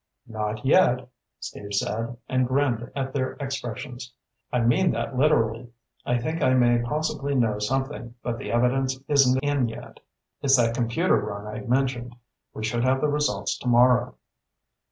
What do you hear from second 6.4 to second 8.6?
I may possibly know something, but the